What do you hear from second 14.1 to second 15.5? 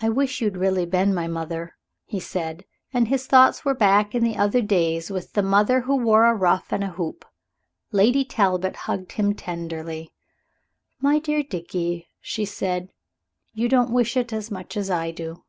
it as much as I do."